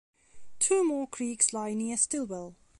[0.57, 2.55] Two more creeks lie near Stilwell.